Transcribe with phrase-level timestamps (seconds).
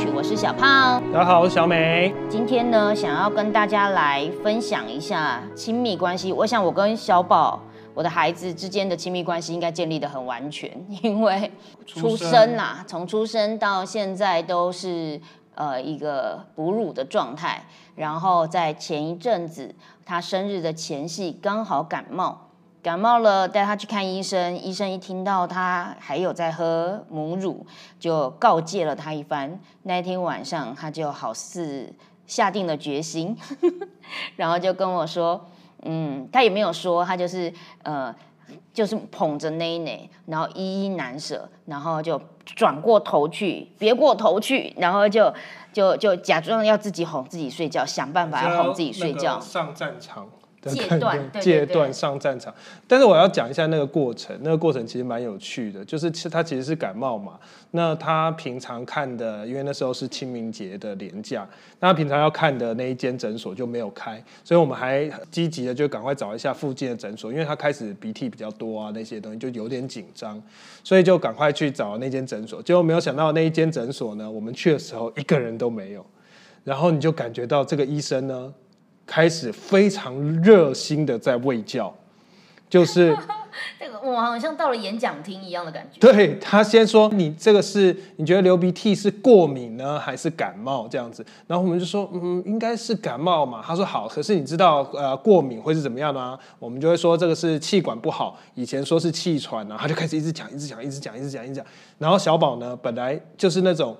[0.00, 1.02] 曲，我是小胖。
[1.12, 2.14] 大家好，我是小美。
[2.30, 6.32] 今天呢，想要跟大家来分享一下亲密关系。
[6.32, 7.60] 我想我跟小宝，
[7.92, 10.70] 我的孩子之间的亲密关系应该建立的很完全，
[11.02, 11.52] 因为
[11.84, 15.20] 出生啦，从出生到现在都是
[15.54, 17.62] 呃一个哺乳的状态。
[17.94, 19.74] 然后在前一阵子，
[20.06, 22.49] 他生日的前夕刚好感冒，
[22.82, 27.66] 感冒了带他去看医生，医生一听到他还有在喝母乳，
[27.98, 29.60] 就告诫了他一番。
[29.82, 31.92] 那一天晚上，他就好似
[32.26, 33.36] 下定了决心，
[34.36, 35.46] 然后就跟我说，
[35.82, 38.14] 嗯，他也没有说，他就是呃，
[38.72, 45.30] 就是捧着内内，然后依依难舍，然后就转过头去，别过头去，然后就
[45.70, 49.38] 就就假装要自己哄自己睡觉，想办法要哄自己睡觉。
[49.38, 50.26] 上战场
[50.62, 52.54] 戒感觉断对对对戒断上战场。
[52.86, 57.38] 但是我要讲一下那个过程，那个过程其实蛮有趣的，就是其实他其实是感冒嘛。
[57.72, 61.48] 那他平常看的，因为那时候是清明节的连假，
[61.78, 70.42] 那他平常要看的那一间诊所就没有开，所以我们还积极的就赶快找一下附近的诊所，因为他开始鼻涕比较多啊，那些东西就有点紧张，
[70.82, 72.60] 所以就赶快去找那间诊所。
[72.60, 76.04] 结果没有想到那一间诊所呢，我们去的时候一个人都没有，
[76.64, 78.52] 然后你就感觉到这个医生呢，
[79.10, 81.92] 开始非常热心的在喂教，
[82.68, 83.12] 就是
[83.76, 85.98] 这个我好像到了演讲厅一样的感觉。
[85.98, 90.86] 对他先说你这个是你觉得流鼻涕是过敏呢还是感冒？
[90.86, 96.38] 这样子，然后我们就说嗯应该是感冒嘛，他说好，可是你知道呃过敏会是怎么样吗？
[96.60, 101.66] 我们就会说这个是气管不好，以前说是气喘啊，他就开始一直讲一直讲一直讲一直讲一直讲，
[101.98, 103.96] 然后小宝呢本来就是那种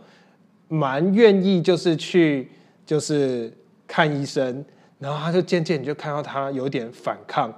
[0.69, 2.49] 蛮愿意就是去
[2.87, 3.53] 就是
[3.89, 4.65] 看医生，
[5.01, 7.53] 然后他就渐渐你就看到他有点反抗。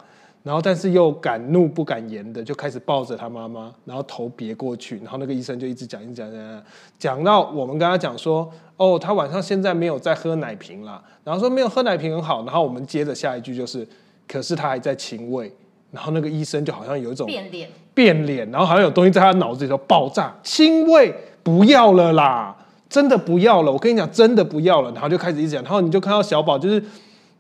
[0.45, 6.63] 然后但是又敢怒不敢言的，就开始抱着他妈妈，然后头别过去，然后那个医生就一直讲，一直讲，讲讲，
[6.99, 13.87] 讲到我们跟他讲说，哦，他晚上现在没有在喝奶瓶了，然后说没有喝奶瓶很好，然后我们接着下一句就是，
[14.27, 15.49] 可是他还在亲喂，
[15.93, 21.15] 然后那个医生就好像有一种变脸，变脸，然后好像有东西在他脑子里头爆炸，亲喂
[21.45, 22.57] 不要了啦，
[22.89, 26.83] 真的不要了，我跟你讲，真的不要了，然后就开始一直讲，然后你就看到小宝就是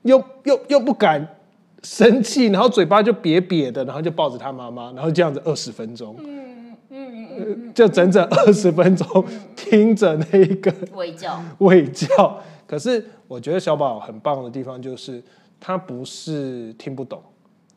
[0.03, 1.37] 又又又不敢。
[1.85, 9.25] 生气，然后嘴巴就瘪瘪的，然后就抱着他妈妈，然后这样子二十分钟，嗯嗯嗯，就整整二十分钟
[9.57, 12.41] 听着那一个 喂教， 喂教。
[12.69, 15.21] 可是我觉得小宝很棒的地方就是
[15.59, 17.21] 他不是听不懂，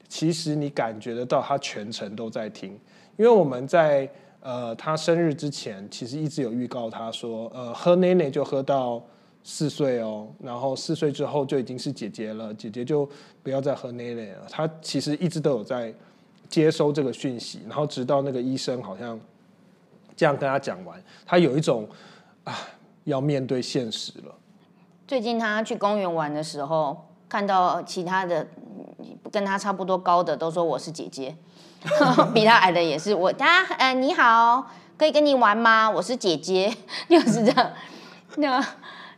[0.08, 2.80] 其实你感觉得到他全程都在听，
[3.18, 4.08] 因为我们在
[4.42, 9.04] 呃他生日之前，其实一直有预告他说，呃喝奶奶就喝到。
[9.48, 13.08] 四岁哦，然后四岁之后就已经是姐姐了，姐姐就
[13.44, 14.48] 不要再喝奶奶了。
[14.50, 15.94] 她其实一直都有在
[16.50, 19.20] 接收这个讯息，然后直到那个医生好像
[20.16, 21.88] 这样跟她讲完，她有一种
[22.44, 22.58] 啊
[23.04, 24.34] 要面对现实了。
[25.08, 28.48] 最近她去公园玩的时候，看到其他的
[29.32, 31.36] 跟她差不多高的都说我是姐姐，
[32.34, 33.32] 比她矮的也是我。
[33.32, 35.88] 大家呃你好，可以跟你玩吗？
[35.88, 36.76] 我是姐姐，
[37.08, 37.72] 就是这样。
[38.38, 38.66] 那。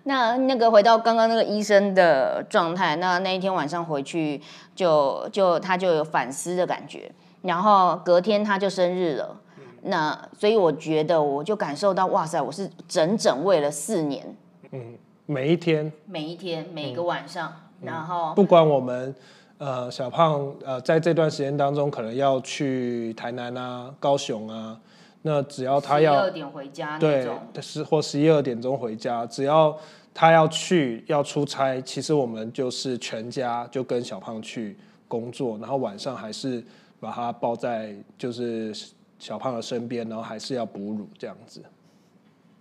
[0.07, 4.41] 那那个回到刚刚那个医生的状态，那那一天晚上回去
[4.73, 7.11] 就就他就有反思的感觉，
[7.41, 9.35] 然后隔天他就生日了，
[9.81, 14.33] 那所以我觉得我就感受到哇塞，我是整整喂了四年，
[14.71, 17.51] 嗯，每一天，每一天每个晚上，
[17.81, 19.13] 然后不管我们
[19.57, 24.79] 呃小胖呃在这段时间当中可能要去台南啊、高雄啊。
[25.27, 27.27] 那只要他要十二点回家，对，
[27.61, 29.77] 十或十一二点钟回家，只要
[30.13, 34.77] 他要去要出差，其实我们就是全家就跟小胖去
[35.07, 36.63] 工作，然后晚上还是
[36.99, 38.73] 把他抱在就是
[39.19, 41.61] 小胖的身边，然后还是要哺乳这样子，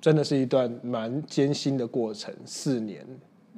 [0.00, 3.06] 真的是一段蛮艰辛的过程，四年。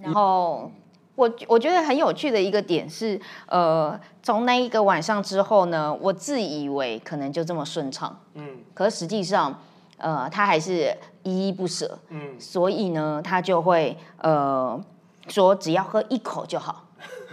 [0.00, 0.70] 然后
[1.18, 9.60] 我我觉得很有趣的一个点是，呃，从那一个晚上之后呢，我自以为可能就这么顺畅，嗯，可是实际上，
[9.96, 14.80] 呃，他还是依依不舍，嗯，所以呢，他就会呃
[15.26, 16.84] 说只要喝一口就好，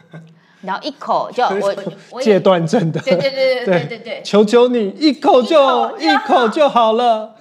[0.66, 1.76] 然后一口就 我
[2.10, 7.36] 我戒断症的，对对对对对对对， 求求你一口就一口就好了。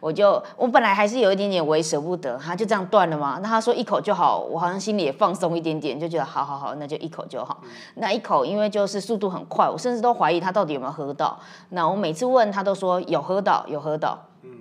[0.00, 3.38] 我就我本来还是有一点点为舍不得，他就这样断了嘛。
[3.42, 7.62] 那他说一口就好，我好像心里也放松一点点，就觉得好好好，那就一口就好。
[7.96, 11.38] 那一口因为就是速度很快，我甚至都怀疑他到底有没有喝到。
[11.68, 14.18] 那我每次问他都说有喝到，有喝到，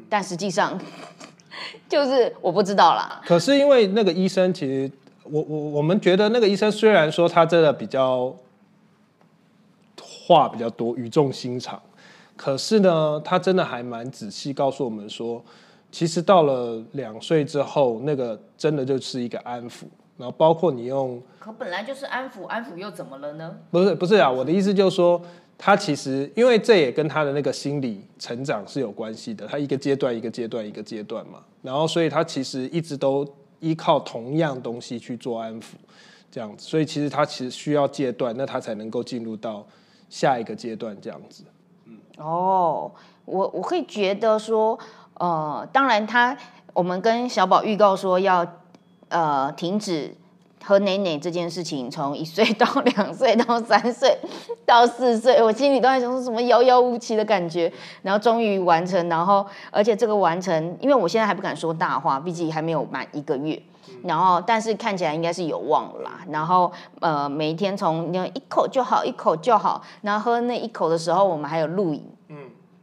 [0.09, 0.77] 但实际上
[1.87, 3.21] 就是我不知道啦。
[3.25, 4.91] 可是因为那个医生，其实
[5.23, 8.33] 我我我们觉得那个医生虽然说他真的比较
[10.27, 11.81] 话比较多，语重心长。
[12.41, 15.43] 可是呢，他真的还蛮仔细告诉我们说，
[15.91, 19.83] 其实到了两岁之后，那个真的就是一个安抚，
[20.15, 23.57] 然后包括你用，可本来就是安抚，安抚又怎么了呢？
[23.69, 25.21] 不是不是啊，我的意思就是说，
[25.57, 33.27] 他其实因为这也跟他的那个心理成长是有关系的，他一个阶段一个阶段一个阶段嘛，然后所以他其实一直都
[33.59, 35.73] 依靠同样东西去做安抚，
[36.31, 39.67] 这样子，所以其实他其实需要阶段，那他才能够进入到
[40.09, 41.43] 下一个阶段这样子。
[42.19, 42.91] 哦，
[43.25, 44.77] 我我会觉得说，
[45.15, 46.37] 呃，当然他，
[46.73, 48.45] 我们跟小宝预告说要，
[49.07, 50.13] 呃，停止
[50.63, 54.17] 喝奶奶这件事情，从一岁到两岁到三岁
[54.65, 57.71] 到四岁，我心里都在想说什么遥遥无期的感觉，
[58.01, 63.59] 然后终于完成，然后而且这个完成，因为我现在还不敢说大话，毕竟还没有满一个月，
[64.03, 72.03] 然后但是看起来应该是有望啦，然后呃，每一天从一口就好，一口就好，然后喝那一口的时候，我们还有露营。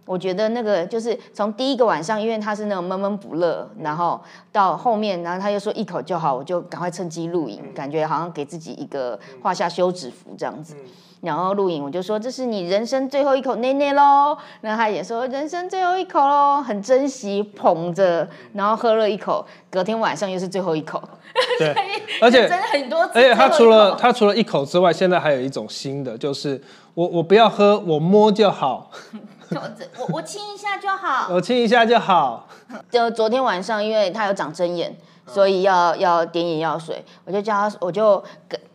[0.07, 4.19] 我觉得那个就是从第一个晚上，因为他是那种闷闷不乐，然后
[4.53, 10.75] 到后面，然后他又说一口就好，我就赶快趁机录影，感觉好像给自己一个画下休止符这样子。
[11.23, 14.37] 然后录影，我就说这是你人生最后一口奶奶喽。
[14.61, 21.03] 那他也说人生最后一口喽，很珍惜捧着，然后喝了一口，隔天晚上又是最后一口。
[21.59, 21.75] 对，
[22.21, 23.01] 而且真的很多。
[23.15, 26.63] 而且他除了他除了一口之外，现在还有一种新的，就是
[26.95, 28.91] 我我不要喝，我摸就好。
[29.51, 32.49] 我我亲一下就好， 我亲一下就好。
[32.91, 34.95] 就昨天晚上，因为他有长针眼，
[35.27, 38.23] 所以要要点眼药水，我就叫他，我就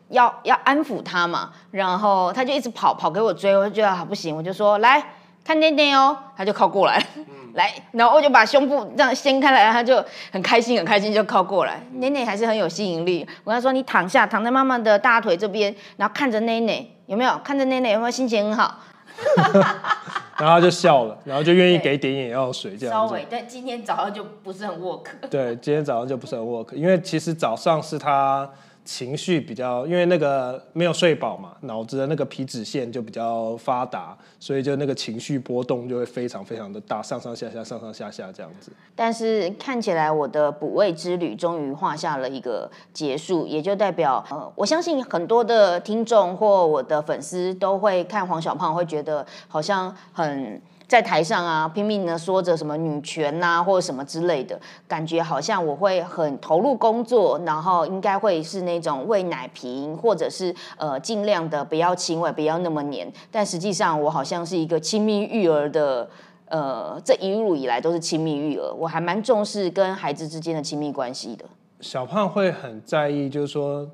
[0.09, 1.51] 要要安抚他嘛。
[1.71, 5.03] 然后他就一直跑跑给我追，我就觉得好不行，我就说来
[5.43, 7.05] 看奶奶哦，他就靠过来，
[7.55, 11.83] 来，然后我就把胸部这样掀开来，他就很开心很开心就靠过来。
[11.95, 17.37] 奶奶还是很有吸引力，我跟他说你躺下，躺在妈妈的大腿这边，然后看着奶奶有没有？
[17.43, 18.79] 看着奶奶有没有心情很好？
[20.41, 25.05] 然后他就笑了，然后就愿意给点眼药水这样稍微，但今天早上就不是很 work。
[25.29, 28.49] 对，今天早上就不是很 work，因为其实早上是他。
[28.91, 38.69] 情绪比较，因为那个没有睡饱嘛，脑子的那个皮脂腺就比较发达，所以就那个情绪波动就会非常非常的大，上上下下，上上下下这样子。
[38.93, 50.61] 但是看起来我的补位之旅终于画下了一个结束，也就代表，呃，我相信很多的听众或我的粉丝都会看黄小胖，会觉得好像很。
[50.91, 63.09] 在台上啊，拼命的说着什么女权呐，或者什么之类的，感觉好像我会很投入工作，然后应该会是那种喂奶瓶，或者是呃尽量的不要亲喂，不要那么黏。
[63.31, 66.09] 但实际上，我好像是一个亲密育儿的，
[66.49, 71.45] 呃，这一路以来都是亲密育儿，我还蛮重视跟孩子之间的亲密关系的。
[71.79, 73.89] 小胖会很在意，就是说，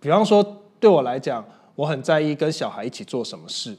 [0.00, 0.44] 比方说
[0.80, 1.44] 对我来讲，
[1.76, 3.76] 我很在意跟小孩一起做什么事。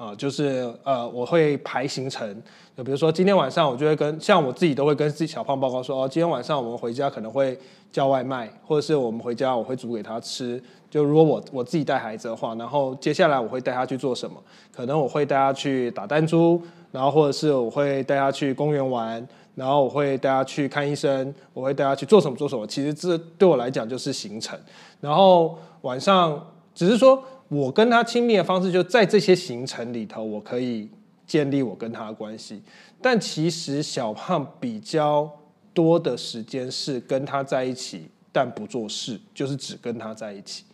[0.00, 2.26] 啊，就是呃，我会排行程，
[2.74, 7.58] 就比如说今天晚上我就会跟像我自己都会跟自己小胖报告说，哦，今天晚上我们回家可能会
[7.92, 10.58] 叫外卖，或者是我们回家我会煮给他吃。
[10.88, 14.42] 就如果我我自己带孩子的话，然后接下来我会带他去做什么？
[14.74, 16.58] 可能我会带他去打弹珠，
[16.90, 22.66] 然后或者是我会带他去公园玩，然后我会带他去看医生，我会带他去做什么做什么。
[22.66, 24.58] 其实这对我来讲就是行程。
[24.98, 26.42] 然后晚上
[26.74, 27.22] 只是说。
[27.50, 30.88] 我跟他亲密的方式就在这些行程里头，我可以
[31.26, 32.62] 建立我跟他的关系。
[33.02, 35.28] 但其实小胖比较
[35.74, 40.64] 多的时间是跟他在一起，但不做事，就是只跟他在一起。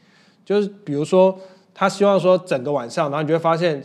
[0.44, 1.38] 就是比如说，
[1.72, 3.82] 他希望说整个晚上，然后你就会发现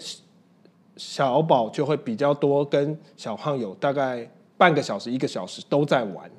[0.97, 6.29] 小宝就会比较多跟小胖有大概半个小时、一个小时都在玩。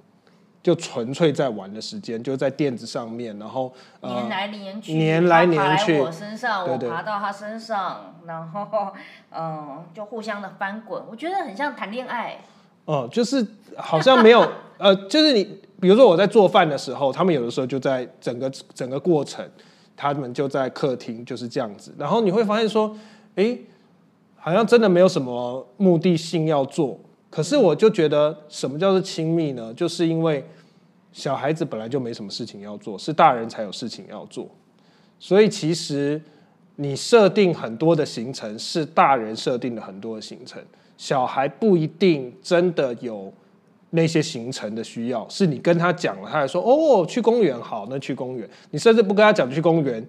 [0.63, 8.93] 就纯粹在玩的时间，就在垫子上面，然后黏来黏去，黏来黏去，我身上，我爬到他身上，然后
[9.35, 12.39] 嗯， 就互相的翻滚，我觉得很像谈恋爱。
[12.85, 13.45] 哦，就是
[13.77, 15.43] 好像没有， 呃，就是你，
[15.81, 19.45] 比如说我在做饭的时候，他们有的时候就在整个整个过程，
[19.97, 22.97] 他们就在客厅就是这样子，然后你会发现说，
[23.35, 23.59] 哎，
[24.37, 26.99] 好像真的没有什么目的性要做。
[27.33, 29.73] 可是我就觉得，什么叫做亲密呢？
[29.73, 30.45] 就是因为
[31.15, 34.47] 小孩子本来就没什么事情要做，是大人才有事情要做。
[35.19, 36.21] 所以其实
[36.77, 40.63] 你设定很多的行程，是大人设定的很多的行程，
[40.99, 43.33] 小孩不一定真的有
[43.89, 45.27] 那些行程的需要。
[45.31, 48.47] 是你跟他讲了，他还说哦，去公园好，那去公园。
[48.73, 50.07] 你甚至不跟他讲去公园，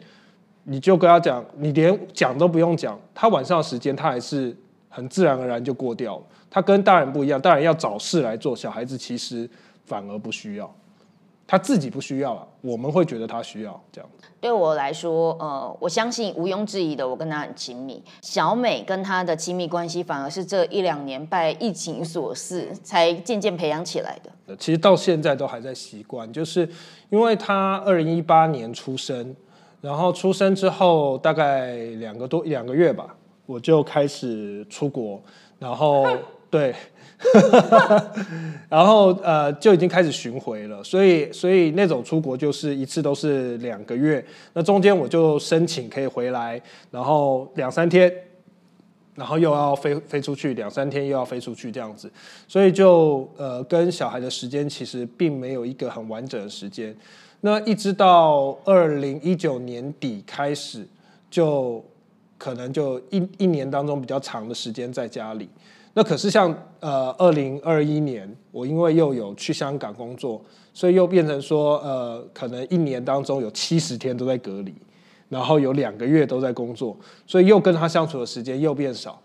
[0.66, 4.54] 你就跟他讲，你连讲都不用讲，他晚上的时间他还是
[4.94, 6.24] 很自然而然就过掉了。
[6.52, 9.50] 他跟大人不一样，大人要找事来做，小孩子其实
[9.86, 10.72] 反而不需要，
[11.48, 14.28] 他自己不需要了，我们会觉得他需要这样子。
[14.40, 18.04] 对我来说，呃，我相信毋庸置疑的，我跟他很亲密。
[18.22, 24.56] 小美跟他的亲密关系，反而是这一两年拜疫情所赐，才渐渐培养起来的。
[24.58, 26.70] 其实到现在都还在习惯，就是
[27.10, 29.36] 因为他二零一八年出生，
[29.82, 35.22] 然后出生之后大概两个多两个月吧，我就开始出国，
[35.60, 36.08] 然后。
[36.54, 36.72] 对，
[38.70, 44.24] 然后呃就已经开始巡回了，所以所以那种出国就是一次都是两个月，
[44.54, 48.14] 那中间我就申请可以回来，然后两三天，
[49.16, 52.08] 然后又要飞飞出去两三天又要飞出去这样子，
[52.48, 56.96] 所以就呃跟小孩的时间其实并没有一个很完整的时间，
[57.42, 60.88] 那一直到二零一九年底开始，
[61.32, 61.84] 就
[62.44, 65.48] 可能就一一年当中比较长的时间在家里。
[65.94, 74.74] 那可是像呃，二零二一年，我因为又有去香港工作，所以又变成说，呃，可能一年当中有七十天都在隔离，
[75.30, 79.18] 然后有两个月都在工作，所以又跟他相处的时间又变少，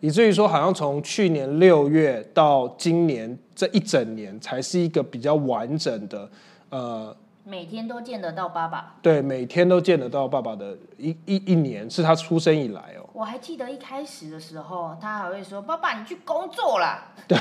[0.00, 6.30] 以至于说，好像从去年六月到今年这一整年，才是一个比较完整的，
[6.70, 7.14] 呃。
[7.46, 13.04] 每天都见得到爸爸，对，每天都见得到爸爸的一一一年是他出生以来哦。
[13.12, 17.04] 我还记得一开始的时候，他还会说：“爸爸，你去工作了。
[17.28, 17.38] ”对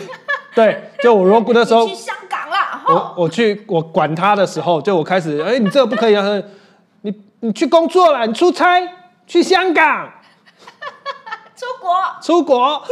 [0.53, 6.43] 对，就我如果那时候 去香港了，我我去我管他的时候，就我开始哎，你这个不可以啊！
[7.01, 8.81] 你你去工作了，你出差
[9.25, 10.11] 去香港，
[11.55, 11.91] 出国
[12.21, 12.83] 出国。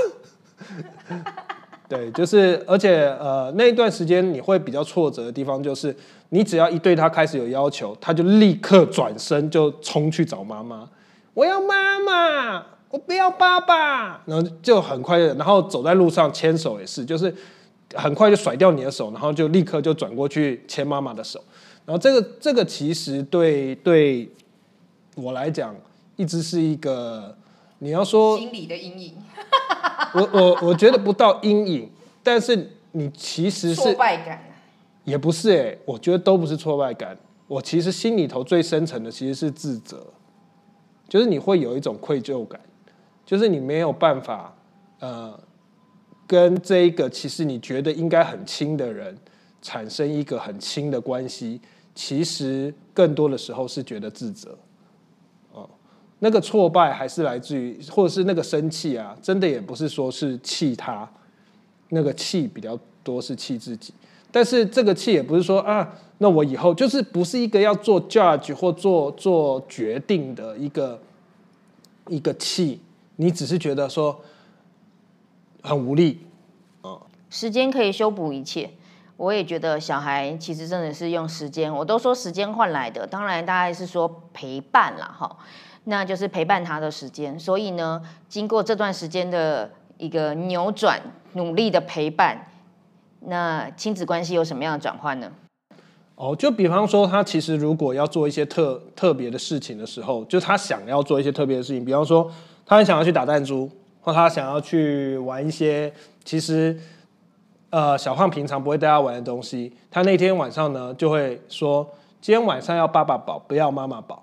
[1.89, 5.93] 对，就是而且呃那一段时间你会比较挫折的地方就是。
[6.33, 10.89] 你只要一对他开始有要求，他就立刻转身就冲去找妈妈。
[11.33, 14.21] 我要妈妈，我不要爸爸。
[14.25, 17.35] 然后就很快，然后走在路上牵手也是，就是
[17.95, 21.43] 很快就甩掉你的手，然后就立刻就转过去牵妈妈的手。
[21.85, 24.29] 然后这个这个其实对对
[25.15, 25.75] 我来讲，
[26.15, 27.35] 一直是一个
[27.79, 29.15] 你要说心理的阴影。
[30.13, 31.89] 我我我觉得不到阴影，
[32.23, 34.45] 但是你其实是挫败感。
[35.03, 37.17] 也不是哎，我觉得都不是挫败感。
[37.47, 40.05] 我其实心里头最深层的其实是自责，
[41.09, 42.61] 就是你会有一种愧疚感，
[43.25, 44.55] 就是你没有办法
[44.99, 45.37] 呃
[46.25, 49.17] 跟这一个其实你觉得应该很亲的人
[49.61, 51.59] 产生一个很亲的关系，
[51.93, 54.57] 其实更多的时候是觉得自责。
[55.51, 55.69] 哦，
[56.19, 61.11] 那个挫败还是来自于，或者是那个生气啊，真的也不是说是气他，
[61.89, 63.93] 那个气比较多是气自己。
[64.31, 71.01] 但是这个气也不是说啊，那我以后就是不是一个要做 judge 或做做决定的一个
[72.07, 72.79] 一个气，
[73.17, 74.21] 你只是觉得说
[75.61, 76.25] 很无力
[76.81, 76.97] 啊。
[77.29, 78.69] 时间可以修补一切，
[79.17, 85.37] 我也觉得小孩其实真的是用时间，我都说时间换来的，当然大概是说陪伴了哈，
[85.83, 87.37] 那就是陪伴他的时间。
[87.37, 91.01] 所以呢，经过这段时间的一个扭转，
[91.33, 92.47] 努力的陪伴。
[93.21, 95.31] 那亲子关系有什么样的转换呢？
[96.15, 102.31] 哦，就比方说，他其实如果要做一些特特别的事情的时候，就他想要做一些特别的事情，比方说，
[102.65, 103.69] 他很想要去打弹珠，
[104.01, 105.91] 或他想要去玩一些
[106.23, 106.79] 其实
[107.71, 111.87] 呃小胖平常不会带他玩的东西，他那天晚上呢就会说，
[112.19, 114.21] 今天晚上要爸爸保，不要妈妈保，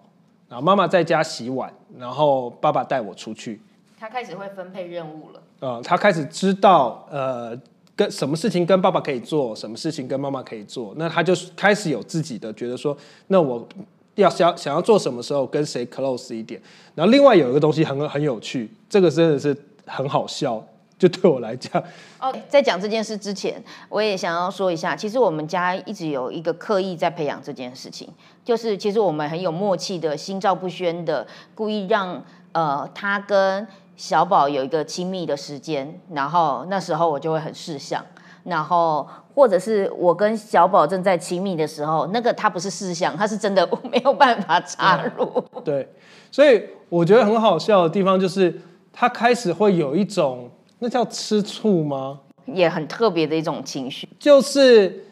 [0.48, 3.60] 然后妈妈在家洗碗，然后爸爸带我出去。
[3.98, 5.42] 他开始会分配任务了。
[5.58, 7.58] 呃，他开始知道呃。
[7.98, 13.66] 跟什么事情跟爸爸可以做，什么事情跟妈妈可以做，那他就开始有自己的觉得说，那我
[14.14, 16.62] 要想想要做什么时候跟谁 close 一点。
[16.94, 20.64] 然后另外有一个东西很很有趣，这个真的是很好笑，
[20.96, 21.82] 就对我来讲。
[22.20, 28.08] 哦，在讲这件事之前，我也想要说一下，其实我们家一直有一个刻意在培养这件事情，
[28.44, 31.26] 就是其实我们很有默契的，心照不宣的，
[31.56, 33.66] 故意让呃他跟。
[33.98, 38.02] 小宝有一个亲密的时间，然后那时候我就会很事项，
[38.44, 45.44] 然后或者是我跟小宝正在亲密的时候，那个他不是事项，他是真的没有办法插入。
[45.64, 45.86] 对，
[46.30, 48.58] 所以我觉得很好笑的地方就是
[48.92, 52.20] 他开始会有一种那叫吃醋吗？
[52.46, 54.08] 也很特别的一种情绪。
[54.16, 55.04] 就是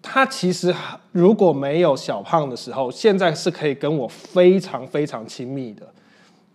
[0.00, 0.74] 他其实
[1.12, 5.86] 如果没有小胖的时候，现在是可以跟我非常非常亲密的，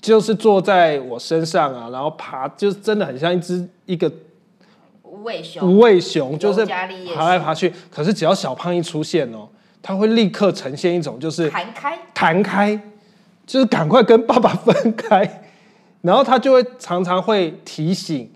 [0.03, 4.11] 就是坐在我身上啊，然后爬，就是真的很像一只一个
[5.01, 7.73] 无尾熊，无尾熊，就是爬来爬去。
[7.89, 9.47] 可是只要小胖一出现哦，
[9.81, 12.77] 他会立刻呈现一种就是弹开，弹开，
[13.47, 15.45] 就是赶快跟爸爸分开，
[16.03, 18.29] 然后他就会常常会提醒，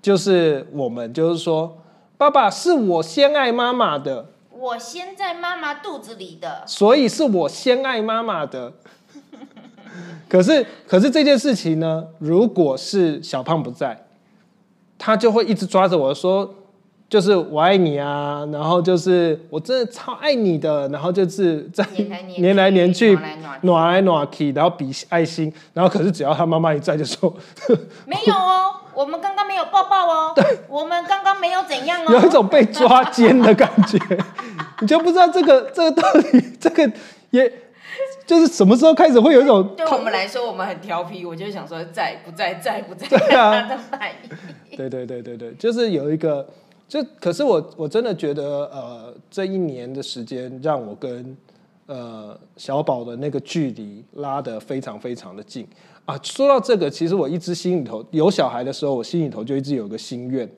[0.00, 1.76] 就是我们就是说，
[2.16, 8.72] 爸爸是我先爱妈妈的，我先在妈妈肚子里的，所以是我先爱妈妈的。
[10.28, 14.06] 可是，可是这件事情呢，如果是小胖不在，
[14.98, 16.54] 他就会一直抓着我说，
[17.08, 21.84] 就是我爱你啊，然后就是我真的超爱你的，然后就是在
[22.38, 23.12] 黏来黏去
[23.60, 27.34] 暖来暖去，然后比爱心，然后可是只要他妈妈一在，就说
[28.06, 30.34] 没有哦，我们刚刚没有抱抱哦，
[30.68, 33.98] 我们刚刚没有怎样哦，有一种被抓奸的感觉，
[34.80, 36.90] 你就不知道这个这个到底这个
[37.30, 37.52] 也
[38.26, 44.76] 就是什么时候开始会有一种对我们来说，我们很调皮，我就想说在不在，在不在， 对啊他的反应。
[44.76, 46.46] 对对对对对，就是有一个，
[46.88, 51.36] 就可是我我真的觉得，呃，这一年的时间让我跟
[51.86, 55.66] 呃小宝的那个距离拉得非常非常的近
[56.04, 56.18] 啊。
[56.22, 60.48] 说到这个，其实我一直心里头有小孩的时候，我心里头就一直有个心愿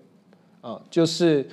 [0.60, 1.46] 啊，就是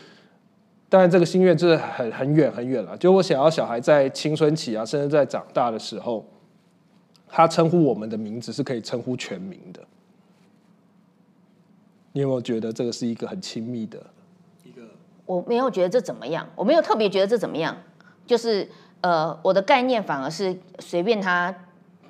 [0.92, 6.26] 当然这个心愿就是很很远很远了，就我想要小孩在青春期啊，甚至在长大的时候，
[7.30, 9.82] 他称呼我们的名字是可以称呼全名的。
[12.12, 14.06] 你有没有觉得这个是一个很亲密的
[14.66, 14.82] 一个？
[15.26, 17.74] 我没有觉得这怎么样，我没有特别觉得这怎么样，
[18.28, 18.68] 就是
[19.00, 21.56] 呃，我的概念反而是随便他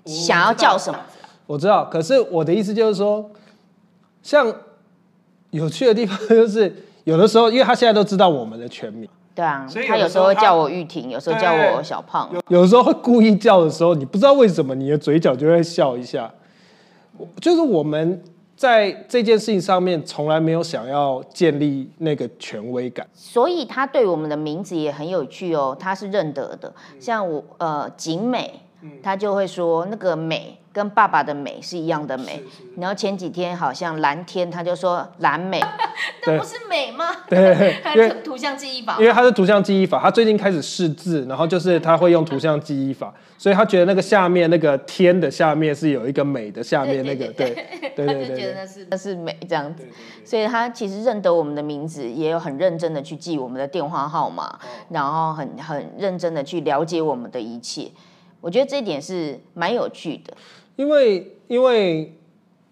[0.06, 1.00] 想要叫什么，
[1.46, 3.30] 我知道，可是我的意思就是说，
[4.24, 4.52] 像
[5.52, 16.32] 有趣的地方就是，有的时候，因为他现在都知道我们的全名，对啊所以，有他有时候会叫我玉婷，有时候叫我小胖，有的时候会故意叫的时候，你不知道为什么你的嘴角就会笑一下。
[17.18, 18.22] 我就是我们
[18.56, 23.06] 在这件事情上面从来没有想要建立那个权威感。
[23.14, 26.72] 所以他对我们的名字也很有趣哦，他是认得的。
[27.00, 28.62] 像我呃景美，
[29.04, 32.42] 他就会说那个美跟爸爸的美是一样的美。
[32.78, 35.60] 然后前几天好像蓝天，他就说蓝美，
[36.26, 37.06] 那不是美吗？
[37.28, 47.50] 对， 他因为图图像记忆法因为他是图像记忆法，他最近开始试字，然后就是他会用图像记忆法，所以他觉得那个下面那个天的下面是有一个美的下面那个，对
[47.96, 48.28] 对他对对。
[48.28, 49.86] 对就觉得那是那是美这样子，
[50.24, 54.58] 所以他其实认得我们的名字，也有很认真的去记我们的电话号码，
[54.90, 57.90] 然后很很认真的去了解我们的一切。
[58.40, 60.34] 我觉得这一点是蛮有趣的。
[60.82, 62.12] 因为因为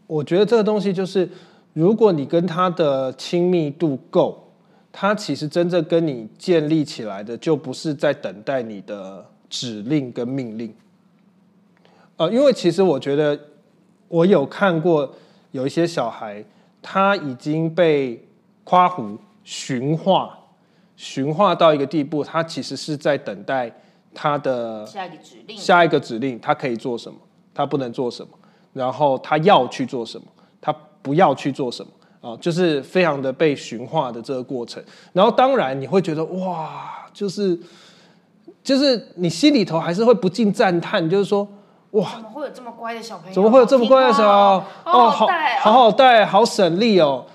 [0.08, 1.30] 我觉得这个东西就是，
[1.74, 4.52] 如果你跟他的亲密度够，
[4.92, 10.74] 他其实真正跟你建立起来的，就不是在等待你的指令跟命令。
[12.18, 13.40] 呃，因为其实我觉得
[14.08, 15.14] 我有看过
[15.52, 16.44] 有一些小孩，
[16.82, 18.28] 他已经被
[18.64, 20.36] 夸胡驯化，
[20.98, 23.72] 驯化到一个地步，他其实是在等待
[24.16, 27.20] 他的下一个指令，下一个指令，他可以做什么，
[27.60, 28.30] 他不能做什么，
[28.72, 30.26] 然后他要去做什么，
[30.62, 31.92] 他不要去做什么
[32.22, 34.82] 啊，就是非常的被驯化的这个过程。
[35.12, 37.60] 然后当然你会觉得哇，就是
[38.64, 41.46] 就是你心里头还是会不禁赞叹，就是说
[41.92, 43.34] 哇，怎么会有这么乖的小朋友？
[43.34, 44.66] 怎么会有这么乖的小孩？
[44.86, 45.28] 好哦，好
[45.60, 47.26] 好好带，好省力哦。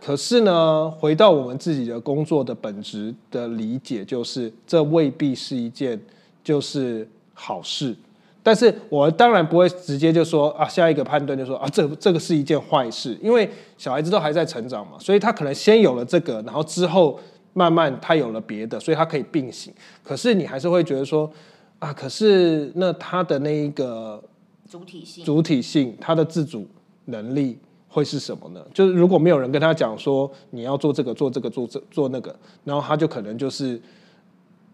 [0.00, 6.00] 可是呢，回到我们自己的工作的本质的理解，就是这未必是一件
[6.42, 7.94] 就是好事。
[8.42, 17.20] 但是我当然不会直接就说啊，下一个判断就说啊，这这个是一件坏事，因为小孩子都还在成长嘛，所以他可能先有了这个，然后之后
[17.52, 19.72] 慢慢他有了别的，所以他可以并行。
[20.02, 21.30] 可是你还是会觉得说
[21.78, 24.22] 啊，可是那他的那一个
[24.70, 25.24] 主体性。
[25.24, 26.66] 主体性，他的自主
[27.06, 28.64] 能力会是什么呢？
[28.72, 33.80] 就是如果没有人跟他讲说你要做这个、做这个、做这做那个，然后他就可能就是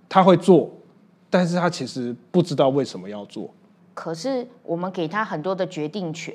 [0.08, 0.70] 他会做，
[1.28, 3.50] 但是他其实不知道为什么要做。
[3.94, 6.34] 可是我们给他很多的决定权，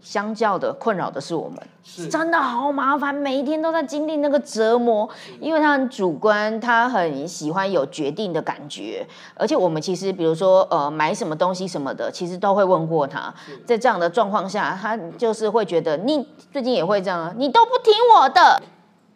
[0.00, 2.06] 相较的困扰的是我们，是。
[2.08, 5.08] 真的好麻烦，每一天都在经历那个折磨，
[5.40, 18.62] 因为他很主观，他很喜欢有决定的感觉，而且我们其实比如说呃买什么东西什么的，其实都会问过他，在这样的状况下，他就是会觉得你最近也会这样啊，你都不听我的，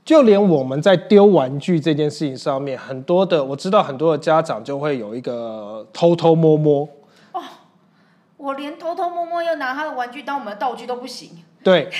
[0.09, 6.89] 就连我们在丢玩具这件事情上面，很多的我知道很多的家长就会有一个偷偷摸摸，
[7.33, 7.43] 哦
[8.39, 11.33] 我连偷偷摸摸要拿他的玩具当我们的道具都不行。
[11.63, 11.91] 对，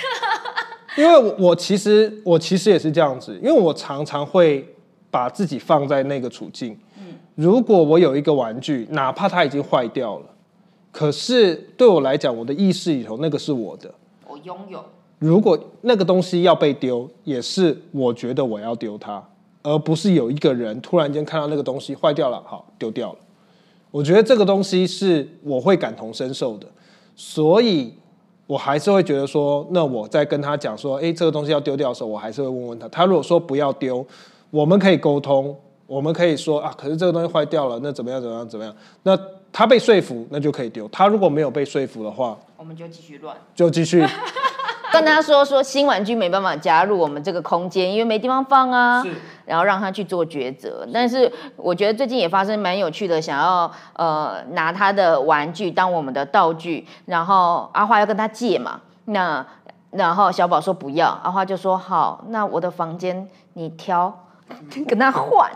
[0.97, 4.67] 因为我我其实我其实也是这样子，因为我常常会
[5.11, 6.75] 把自己放在那个处境。
[6.97, 10.25] 嗯如果我有一个玩具，哪怕它已经坏掉了，
[10.91, 13.93] 可是对我来讲，我的意识里头那个是我的。
[14.27, 14.83] 我拥有。
[15.19, 19.21] 如果那个东西要被丢，也是我觉得我要丢它，
[19.61, 23.19] 而不是有一个人突然间看到那个东西坏掉了，好丢掉了。
[23.91, 26.65] 我觉得这个东西是我会感同身受的，
[27.15, 27.93] 所以
[28.47, 32.87] 我还是会觉得说，那我在跟他讲说，诶，这个东西要丢掉的时候，我还是会问问他。
[32.87, 34.05] 他如果说不要丢，
[34.51, 35.53] 我们可以沟通，
[35.85, 38.21] 我们可以说啊，可是这个东西坏掉了，那怎么样？
[38.21, 38.47] 怎么样？
[38.47, 38.73] 怎么样？
[39.03, 39.19] 那
[39.51, 40.87] 他被说服，那就可以丢。
[40.87, 44.05] 他如果没有被说服的话，我们就继续乱，就继续。
[44.93, 49.03] 跟他说说新玩具没办法加入我们这个空间，因为没地方放啊。
[49.45, 50.87] 然后让他去做抉择。
[50.93, 58.79] 但是我觉得最近也发生蛮有趣的，想要呃拿他的玩具当我们的道具，然后阿花要跟他借嘛。
[59.05, 59.43] 那
[59.89, 64.25] 然后小宝说不要，阿花就说好，那我的房间你挑，
[64.87, 65.49] 跟他换。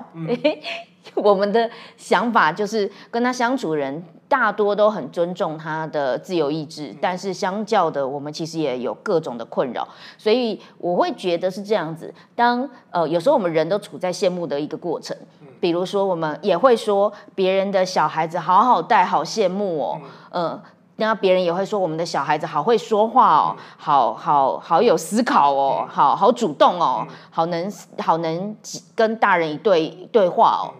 [1.14, 4.04] 我们的想法就是跟他相处人。
[4.34, 12.12] 大多都很尊重他的自由意志，但是相较的，我们其实也有各种的困扰，所以我会觉得是这样子。
[12.36, 15.16] 当呃有时候我们人都处在羡慕的一个过程，
[15.60, 20.60] 比如说我们也会说别人的小孩子好好带，好羡慕哦，嗯，
[20.96, 28.56] 那别人也会说我们的小孩子好会说话哦，好好好有思考哦，好好主动哦，好能好能
[28.96, 30.74] 跟大人一对对话哦。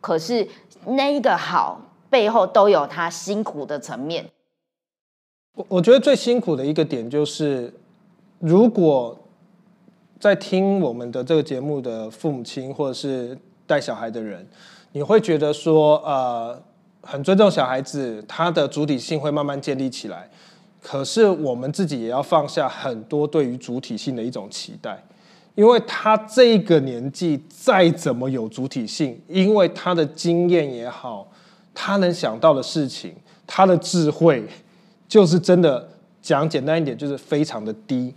[0.00, 0.48] 可是
[0.84, 1.80] 那一个好。
[2.10, 4.30] 背后都有他辛苦的层面。
[5.54, 7.72] 我我觉得最辛苦的一个点就是，
[8.38, 9.18] 如果
[10.20, 14.46] 在听我们的这个节目的父母亲或者是带小孩的人，
[14.92, 16.60] 你会觉得说，呃，
[17.02, 20.30] 很尊重小孩子，他的主体性会慢慢建立起来。
[20.80, 25.02] 可是我们自己也要放下很多对于主体性的一种期待，
[25.56, 31.26] 因为他这个年纪再怎么有主体性，因为他的经验也好。
[31.80, 33.14] 他能想到的事情，
[33.46, 34.42] 他的智慧，
[35.06, 35.88] 就是真的
[36.20, 38.12] 讲简单一点，就是非常的低。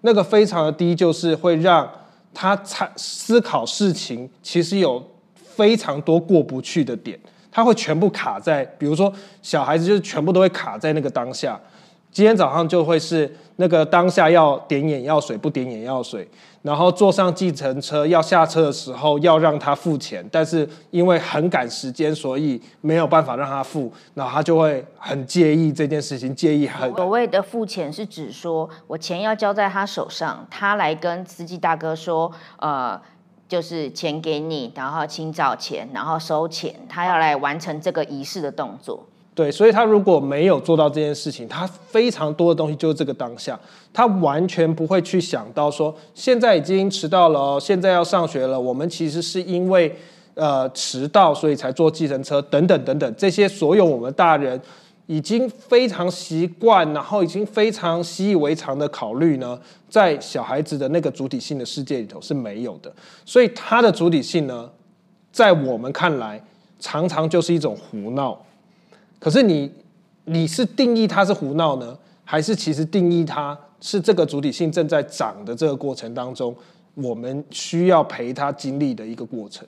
[0.00, 1.88] 那个非常的低，就是会让
[2.34, 5.00] 他参思考事情，其实有
[5.32, 7.16] 非常多过不去的点，
[7.52, 11.58] 他会全部卡在，比如说小孩子就是全部都会卡在那个当下。
[12.10, 16.28] 今天早上就会是那个当下要点眼药水，不点眼药水。
[16.68, 26.94] 然后坐上计程车要下车的时候要让他付钱，但是因为很赶时间，所以没有办法让他付，然后他就会很介意这件事情，介意很。
[26.94, 33.00] 所谓的付钱是指说我钱要交在他手上，他来跟司机大哥说，呃，
[33.48, 39.07] 就是钱给你，然后清找钱，然后收钱，他要来完成这个仪式的动作。
[39.38, 43.56] 对，所以他如果没有做到这件事情，他非常多的东西就是这个当下，
[43.92, 49.96] 他完全不会去想到说现在已经迟到了，现在要上学了，我们其实是因为
[50.34, 54.60] 呃迟到，所以才坐计程车等等等等，这些所有我们大人
[55.06, 59.56] 已经非常习惯，然后已经非常习以为常的考虑呢，
[59.88, 62.92] 在小孩子的那个主体性的世界里头是没有的，
[63.24, 64.68] 所以他的主体性呢，
[65.30, 66.42] 在我们看来
[66.80, 68.36] 常常就是一种胡闹。
[69.18, 69.72] 可是你，
[70.24, 76.54] 你是定义它是胡闹呢，还是其实定义它是这个主体性正在长的这个过程当中，
[76.94, 79.66] 我们需要陪他经历的一个过程？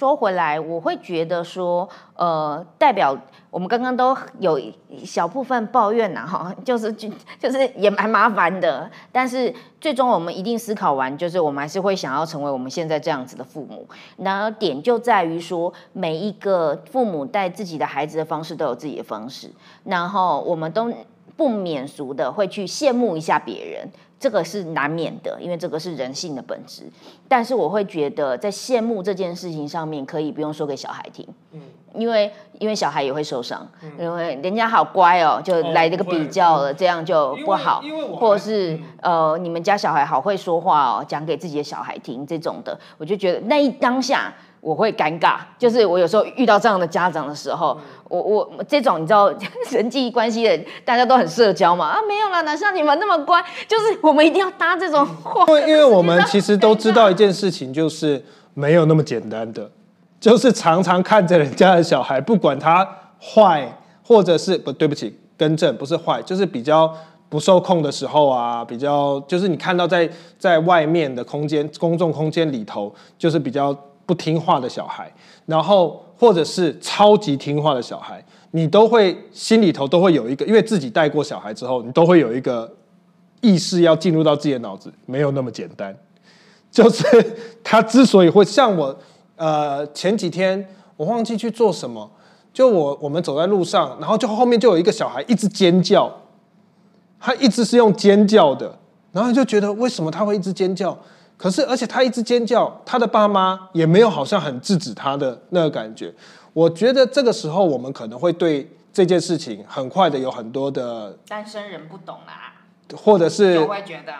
[0.00, 3.14] 说回来，我会觉得说，呃，代表
[3.50, 4.58] 我们刚刚都有
[5.04, 7.06] 小部分抱怨呐，哈，就是就
[7.38, 8.90] 就是也蛮麻烦的。
[9.12, 13.86] 但是最终我们一定思考完，就是我们还是会想要成为我们现在这样子的父母。
[14.16, 19.50] 然后点就在于说，每一个父母带自己的孩子的方式都有自己的方式，
[19.84, 20.90] 然后我们都
[21.36, 23.86] 不免俗的会去羡慕一下别人。
[24.20, 26.82] 这个是难免的，因为这个是人性的本质。
[27.26, 31.60] 但是我会觉得，在羡慕这件事情上面，可以不用说给小孩听，嗯，
[31.94, 33.66] 因为因为小孩也会受伤，
[33.98, 37.82] 因为人家好乖哦，就来这个比较了，这样就不好，
[38.16, 44.32] 或者是呃，你们家小孩好会说话哦，讲给自己的小孩听这种的，我就觉得那一当下。
[44.60, 49.32] 我会尴尬，就是我有时候遇到这样的家长的时候，我我这种你知道
[49.72, 55.46] 人际关系的，大家都很社交嘛啊，没有啦，哪像你们那么乖，就是我们一定要搭这种话。
[55.48, 59.70] 因为因为我们其实都知道一件事情，就是没有那么简单的，
[60.20, 62.86] 就是常常看着人家的小孩，不管他
[63.18, 66.92] 坏，或者是不对不起，更正不是坏，就是比较
[67.30, 70.06] 不受控的时候啊，比较就是你看到在
[70.38, 73.74] 在外面的空间公众空间里头，就是比较。
[74.10, 75.08] 不听话的小孩，
[75.46, 78.20] 然后或者是超级听话的小孩，
[78.50, 82.68] 你都会心里头都会有一个，因为自己带过小孩之后，你都会有一个
[83.40, 85.96] 意识要进入到自己的脑子，没有那么简单。
[86.72, 87.04] 就是
[87.62, 88.98] 他之所以会像我，
[89.36, 92.10] 呃，前几天我忘记去做什么，
[92.52, 96.12] 就我我们走在路上，然后就后面就有一个小孩一直尖叫，
[97.20, 98.76] 他一直是用尖叫的，
[99.12, 100.98] 然后就觉得为什么他会一直尖叫？
[101.40, 106.12] 可是而且他一直尖叫，他的爸妈也没有好像很制止他的那个感觉。
[106.52, 112.52] 我觉得这个时候我们可能会对这件事情很快的有很多的，单身人不懂啦，
[112.94, 114.12] 或者是就会觉得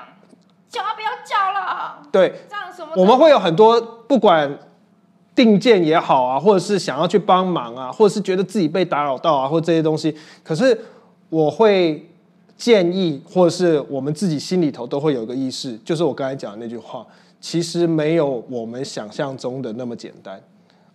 [0.71, 2.91] 叫他不要叫了，对这样什么？
[2.97, 3.79] 我们会有很多
[4.09, 4.59] 不管
[5.35, 10.17] 定见也好啊，或者是想要去帮忙啊，或者是觉得自己被打扰到啊，或这些东西。
[10.43, 10.87] 可是
[11.29, 12.10] 我会
[12.61, 17.07] 建议，或者是我们自己心里头都会有个意识，就是我刚才讲的那句话，
[17.41, 20.39] 其实没有我们想象中的那么简单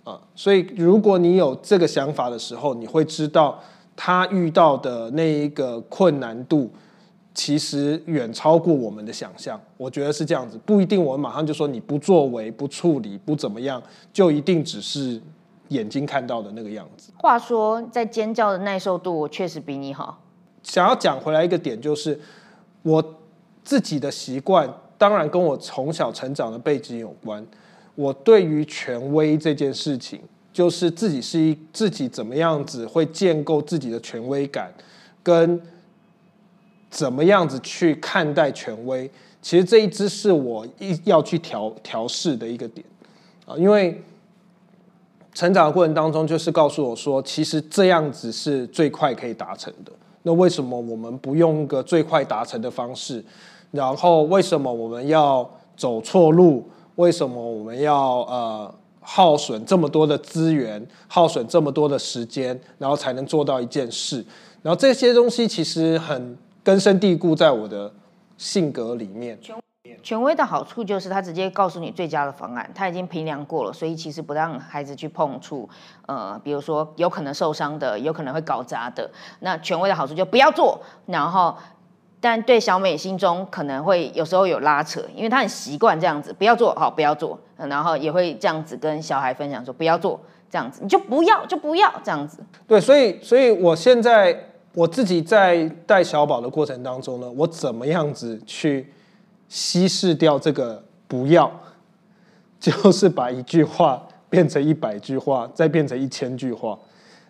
[0.04, 0.22] 啊。
[0.36, 3.60] 所以如果你有这个想法的时候，你会知道
[3.96, 6.70] 他遇到的那一个困难度。
[7.34, 15.22] 其实远超过我们的想象，我觉得是这样子，不一定我们马上就说你不作为、不处理、不怎么样，就一定只是
[15.68, 17.12] 眼睛看到的那个样子。
[17.18, 20.22] 话说，在尖叫的耐受度，我确实比你好。
[20.66, 22.20] 想要讲回来一个点，就是
[22.82, 23.16] 我
[23.64, 27.42] 自己的习惯，当然跟我从小成长的背景有关。
[27.96, 30.20] 我对于权威这件事情，
[30.52, 34.74] 就是自己是一自己怎么样子会建构自己的权威感，
[35.24, 35.62] 跟。
[36.88, 39.12] 怎么样子去看待权威？
[39.42, 42.86] 其实这一支是我一要去调调试的一个点
[43.46, 44.02] 啊，因为
[45.34, 49.92] 成长的过程当中，就是告诉我说，其实这样子是最快可以达成的。
[50.26, 53.24] 那为什么我们不用个最快达成的方式？
[53.72, 56.68] 然后为什么我们要走错路？
[56.96, 64.26] 为什么我们要呃耗损这么多的资源，耗损这么多的时间，然后才能做到一件事？
[64.62, 66.38] 然后这些东西其实很。
[66.66, 67.94] 根深蒂固在我的
[68.40, 69.38] 性格里面。
[70.02, 75.68] 权威的好处就是他直接告诉你最佳的方案，他已经评量过了，所以其实不让孩子去碰触。
[76.06, 79.10] 呃，比如说有可能受伤的，有可能会搞砸的。
[79.40, 80.80] 那权威的好处就不要做。
[81.06, 81.56] 然后，
[82.20, 87.40] 但对小美心中可能会有时候有拉扯，因为她很习惯这样子，不要做好，不要做。
[87.58, 90.20] 然后也会这样子跟小孩分享说，不要做
[90.50, 92.40] 这样子，你就不要，就不要这样子。
[92.68, 94.52] 对，所以，所以我现在。
[94.78, 98.92] 我自己在带小宝的过程当中呢，我怎么样子去
[99.48, 101.52] 稀释掉这个不要，
[102.60, 106.78] 就是把一句话变成一百句话，再变成一千句话，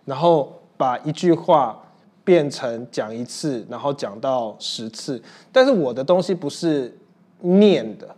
[0.06, 1.82] 然后把一句话
[2.24, 5.22] 变成讲一次，然后讲到十次。
[5.52, 6.98] 但是我的东西不是
[7.42, 8.16] 念的。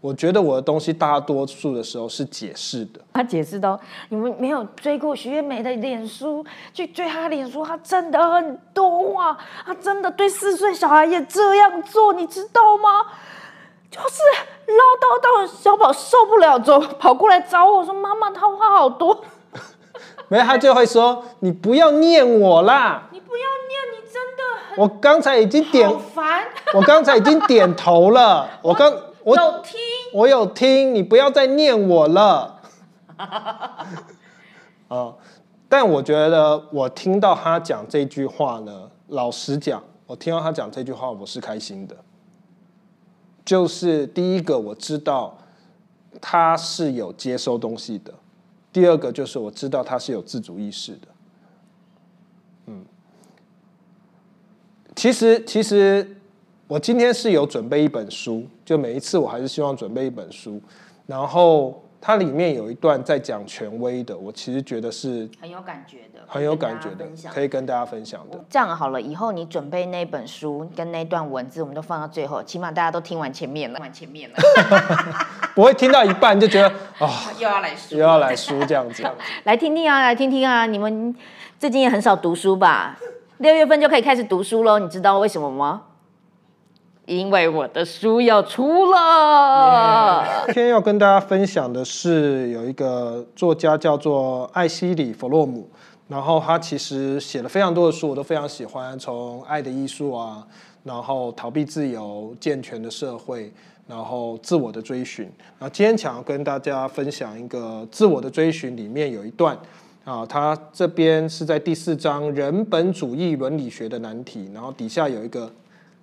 [0.00, 3.00] 我觉得我的东西大多数的时候是解释的。
[3.14, 3.78] 他解释到，
[4.10, 13.06] 你们没有追过徐月梅的脸书，去追她脸书，她真的很多啊，她真的对四岁小孩也这样做，你知道吗？
[13.90, 14.22] 就是
[14.68, 19.24] 唠叨到小宝受不了，走跑过来找我说：“妈妈，他话好多。
[20.28, 24.78] ”没，他就会说：“你不要念我啦，你不要念，你真的很……
[24.78, 29.78] 我刚才已经点烦，我刚才已经点头了，我刚。”我有听，
[30.12, 32.60] 我有听，你不要再念我了。
[34.88, 35.14] 啊！
[35.68, 41.96] 但我觉得我听到他讲这句话呢，老实讲，我听到他讲这句话，我是开心的。
[43.44, 45.36] 就是第一个，我知道
[46.20, 48.12] 他是有接收东西的；
[48.72, 51.08] 第二个，就是我知道他是有自主意识的。
[52.66, 52.84] 嗯，
[54.96, 56.14] 其实，其实。
[56.68, 60.60] 我今天是有准备一本书，就每一次我还是希望准备一本书，
[61.06, 68.38] 然后它里面有一段在讲权威的，我其实觉得是很有感觉的，很有感觉的，可以跟大家分享的。
[68.50, 74.36] 这样好了，以后你准备那本书跟那段文字，我们都放到最后，起码大家都听完前面了，完前面了，
[75.56, 79.02] 不会听到一半就觉得啊，又要来书，又要来书这样子。
[79.44, 81.16] 来听听啊，来听听啊，你们
[81.58, 82.98] 最近也很少读书吧？
[83.38, 85.84] 六月份就可以开始读书喽，你知道为什么吗？
[87.08, 90.44] 因为我的书要出了。
[90.48, 95.66] 今天要跟大家分享的是，有一个作家叫做艾希里·弗洛姆，
[96.06, 100.46] 然后他其实写了非常多的书，我都非常喜欢，从《爱的艺术》啊，
[100.84, 103.44] 然后《逃避自由》、《健全的社会》，
[103.86, 105.24] 然后《自我的追寻》。
[105.58, 109.56] 然后今天想要跟大家分享一个《自我的追寻》里面有一段
[110.04, 115.50] 啊，他这边是在第四章“人本主义伦理学的难题”，然后底下有一个。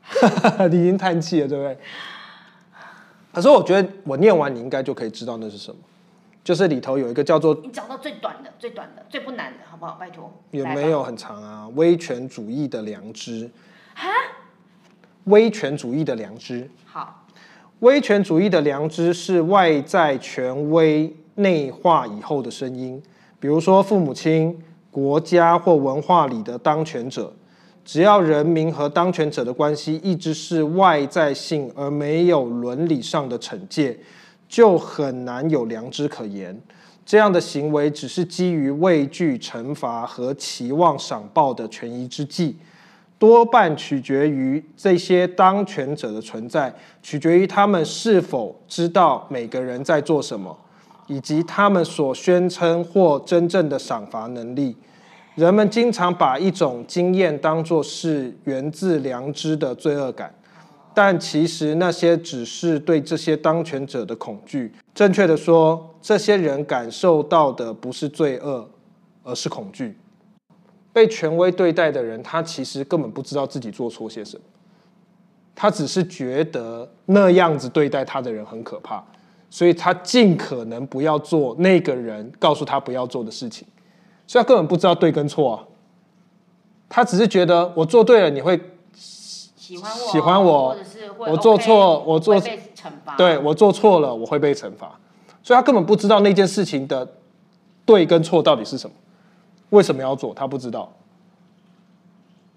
[0.71, 1.77] 你已经叹气了，对不对？
[3.33, 5.77] 可是我觉得我念完，你应该就可以知道那是什么。
[6.43, 7.53] 就是里头有一个叫做……
[7.63, 9.97] 你讲到最短的、最短的、最不难的，好不好？
[9.99, 10.31] 拜托。
[10.51, 11.67] 也没有很长啊。
[11.75, 13.49] 威权主义的良知。
[13.95, 14.07] 哈？
[15.25, 16.69] 威权主义的良知。
[16.85, 17.25] 好，
[17.79, 23.01] 威权主义的良知是外在权威内化以后的声音，
[23.39, 27.33] 比如说父母亲、国家或文化里的当权者。
[27.85, 33.95] 只要人民和当权者的关系一直是外在性而没有伦理上的惩戒，
[34.49, 36.59] 就很难有良知可言。
[37.05, 42.57] 这样的行为只是基于畏惧惩罚和期望赏报的权宜之计，
[43.19, 50.57] 多半取决于这些当权者的存在，取决于他们是否知道每个人在做什么，
[51.05, 54.75] 以及他们所宣称或真正的赏罚能力。
[55.35, 60.33] 人们经常把一种经验当作是源自良知的罪恶感，
[60.93, 64.71] 但其实那些只是对这些当权者的恐惧。
[64.93, 68.65] 正确的说，这些人感受到的不是罪恶，
[69.23, 69.97] 而是恐惧。
[70.93, 74.43] 被权威对待的人，他其实根本不知道自己做错些什么，
[75.53, 79.03] 他只是觉得那样子对待他的人很可怕，
[79.49, 83.67] 所以他尽可能不要做那个人告诉他不要做的事情。
[84.27, 85.63] 所以他根本不知道对跟错啊，
[86.89, 88.59] 他只是觉得我做对了，你会
[88.93, 94.99] 喜欢我，喜欢我或者是会我做错我做被惩罚，对我做错了，我会被惩罚，
[95.43, 97.07] 所以他根本不知道那件事情的
[97.85, 98.95] 对跟错到底是什么，
[99.69, 100.91] 为什么要做，他不知道。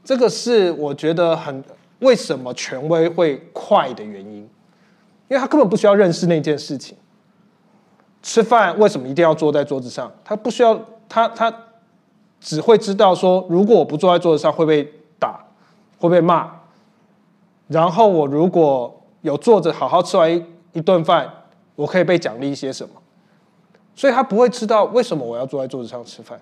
[0.04, 1.62] 这个是我觉得很
[1.98, 4.37] 为什么权威会快的原因，
[5.28, 6.96] 因为他根本不需要认识那件事情。
[8.22, 10.11] 吃饭为什么一定要坐在桌子上？
[10.24, 11.53] 他不需要，他他
[12.40, 15.44] 只会知道说，如果我不坐在桌子上会被打，
[15.99, 16.51] 会被骂。
[17.66, 21.31] 然后我如果有坐着好好吃完一一顿饭，
[21.75, 22.94] 我可以被奖励一些什么。
[23.94, 26.40] 所以他不会知道为什么我要坐在桌子上吃饭。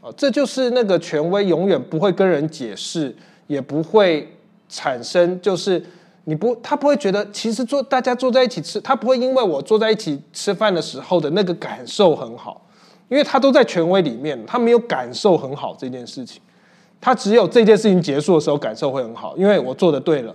[0.00, 3.14] 啊，这就是那个权威永远不会跟人解释，
[3.48, 4.34] 也不会
[4.68, 5.84] 产生，就是
[6.24, 12.62] 你不，他不会觉得其实坐大家坐在一起吃，他不会因为我坐在一起吃饭的时候的那个感受很好，
[13.10, 16.40] 因为他都在权威里面，他没有感受很好这件事情，
[17.00, 20.34] 他只有这件事情结束的时候感受会很好，因为我做的对了，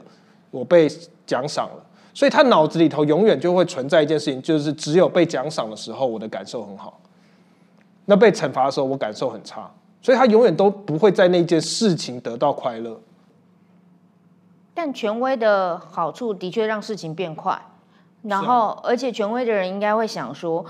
[0.51, 0.87] 我被
[1.25, 1.83] 奖赏了，
[2.13, 6.99] 所以他脑子里头永远就会存在一件事情，就是只有被奖赏的时候我的感受很好。
[8.05, 12.99] 那被惩罚的时候，我感受很差，所以他永远都不会在那件事情得到快乐。
[14.73, 17.59] 但权威的好处的确让事情变快，
[18.21, 20.65] 然后而且权威的人应该会想说，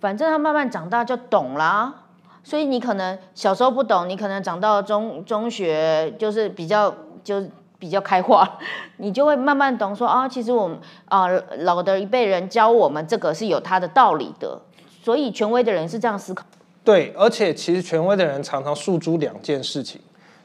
[0.00, 1.94] 反正他慢慢长大就懂啦。
[2.42, 8.58] 所以你可能小时候不懂，你可能长到中中学就是比较就是比较开化，
[8.98, 11.26] 你就会慢慢懂说啊，其实我们啊
[11.58, 14.60] 老的一辈人教我们这个是有他的道理的。
[15.02, 16.44] 所以权威的人是这样思考。
[16.82, 20.00] 对，而且其实权威的人常常诉诸两件事情，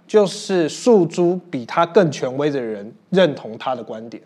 [0.07, 4.21] 就是诉诸比他更权威的人认同他的观点，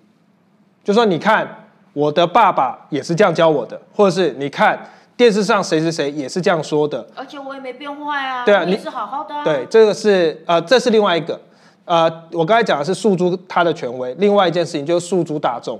[0.81, 4.79] 就说你看我的爸爸也是这样教我的，或者是你看
[5.17, 9.43] 电视上谁谁谁也是这样说的，而且我也没变坏啊，对啊你是好好的、啊。
[9.45, 11.39] 对，这个是呃，这是另外一个，
[11.85, 15.79] 呃，我刚才讲的是诉诸他的权威，另外一件事情就是诉诸大众，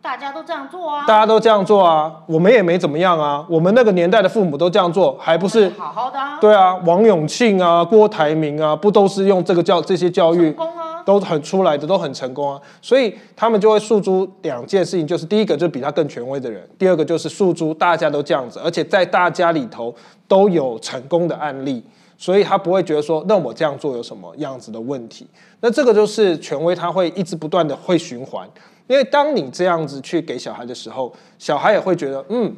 [0.00, 10.79] 大家都这样做啊，大家都这样做啊，我们也没怎么样啊，我们那个年代的父母都这样做，还不是好好的啊，对啊，王永庆啊，郭台铭啊，不都是用这个教这些教育成功啊，
[11.18, 12.60] 都很出来的，都很成功啊。
[12.80, 19.94] 所以他们就会诉诸两件事情，就是第一个就比他更权威的人，第二个就是诉诸大家都这样子，而且在大家里头
[20.28, 21.82] 都有成功的案例，
[22.16, 25.26] 所以他不会觉得说，那我这样做有什么样子的问题？
[25.60, 28.48] 那这个就是权威，他会一直不断的会循环，
[28.86, 32.54] 因为当你这样子去给小孩的时候，小孩也会觉得，嗯，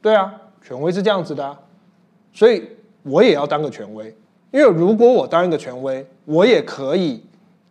[0.00, 1.58] 对啊，权威是这样子的啊，
[2.32, 2.62] 所以
[3.02, 4.06] 我也要当个权威，
[4.50, 7.22] 因为如果我当一个权威，我也可以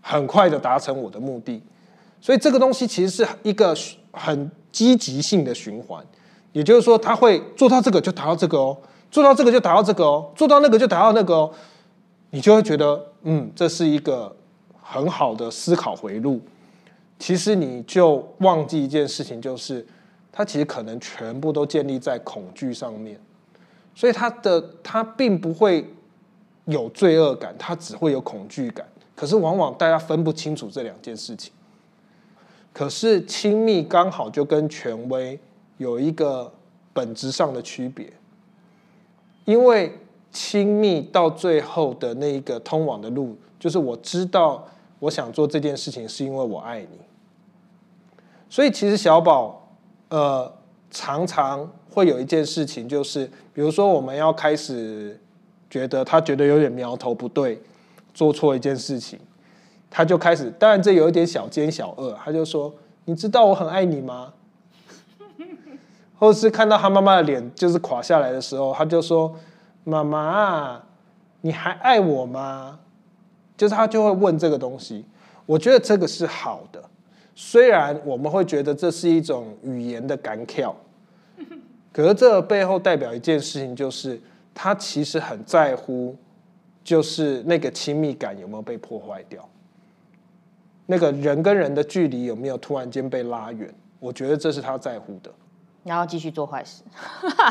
[0.07, 1.59] 很快的达成我的目的。
[2.21, 3.75] 所以这个东西其实是一个
[4.11, 6.05] 很积极性的循环，
[6.51, 8.77] 也就是说，他会做到这个就达到这个哦，
[9.09, 11.51] 做到这个就达到这个哦，做到那个就达到那个哦，
[12.29, 14.35] 你就会觉得，嗯，这是一个
[14.79, 16.39] 很好的思考回路。
[17.17, 19.85] 其实你就忘记一件事情，就是
[20.31, 23.19] 它其实可能全部都建立在恐惧上面，
[23.95, 25.91] 所以它的它并不会
[26.65, 28.85] 有罪恶感，它只会有恐惧感。
[29.15, 31.51] 可是往往大家分不清楚这两件事情。
[32.73, 35.39] 可是亲密刚好就跟权威
[35.77, 36.51] 有一个
[36.91, 38.11] 本质上的区别，
[39.45, 39.97] 因为
[40.31, 44.67] 亲密到最后的那一个通往的路，就是我知道
[44.99, 46.99] 我想做这件事情是因为我爱你。
[48.49, 49.69] 所以其实小宝，
[50.09, 50.53] 呃，
[50.91, 55.17] 常常会有一件事情，就是比如说我们要开始
[55.69, 57.61] 觉得他觉得有点苗头不对，
[58.15, 59.19] 做错一件事情，
[59.91, 62.73] 他就开始，当然这有一点小奸小恶，他就说
[63.05, 64.33] ：“你知道我很爱你吗？”
[66.17, 69.35] 或是看到他妈妈的脸就是垮下来的时候，他就说
[69.83, 70.81] ：“妈妈，
[71.41, 72.79] 你还爱我吗？”
[73.57, 75.05] 就是他就会问这个东西。
[75.45, 76.81] 我觉得这个是好的，
[77.35, 80.73] 虽然我们会觉得这是一种语言的感慨，
[81.93, 84.19] 可是这背后代表一件事情，就是
[84.53, 86.15] 他其实很在乎，
[86.85, 89.45] 就是那个亲密感有没有被破坏掉。
[90.85, 93.73] 那个人跟人的距离有没有突然间被拉远？
[93.99, 95.31] 我觉得这是他在乎的。
[95.83, 96.83] 然后继续做坏事，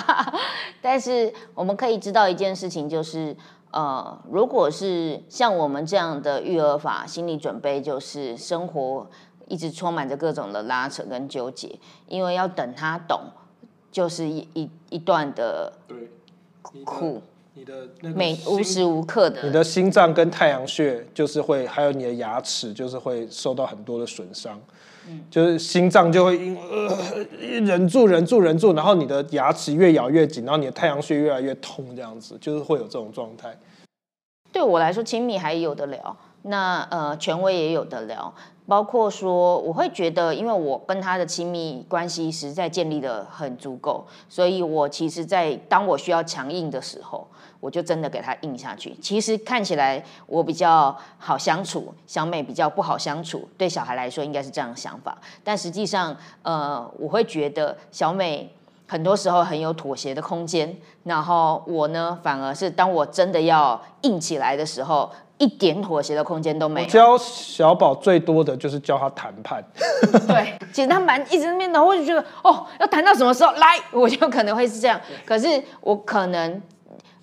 [0.80, 3.37] 但是我们可以知道一件事情，就是
[3.70, 9.09] 呃，如果是像我们这样的育儿法，心理准备就是生活
[9.47, 13.20] 一直充满着各种的拉扯跟纠结，因为要等他懂，
[13.91, 15.72] 就是一一一段的
[16.85, 17.22] 苦。
[17.57, 24.61] 你的每无时无刻的，你的心脏跟太阳穴就是会，还有你的牙齿就是会受到很多的损伤，
[25.09, 27.24] 嗯，就是心脏就会因呃
[27.61, 33.57] 忍住忍住忍住，然后你的牙齿越咬越紧，然后你的太阳穴越来越痛，这样子就是会有这种状态。
[34.50, 38.34] 对我来说，亲密还有的聊，那呃权威也有的聊。
[38.67, 47.29] 包括说，我会觉得，因为我跟他的亲密关系实在建立的很足够，所以我其实，在当我需要强硬的时候，
[47.61, 48.97] 我就真的给他硬下去。
[49.03, 55.19] 其实看起来我比较好相处，小美比较不好相处，对小孩来说应该是这样的想法。
[55.43, 58.51] 但实际上，呃，我会觉得小美
[58.87, 65.11] 很多时候很有妥协的空间，然后我呢，反而是当我真的要硬起来的时候。
[65.39, 66.89] 一点妥协的空间都没有。
[66.89, 69.62] 教小宝最多的就是教他谈判。
[70.28, 75.01] 对，其实他蛮一直面的，我就觉得哦，要谈到什么时候来，我就可能会是这样。
[75.24, 76.62] 可是我可能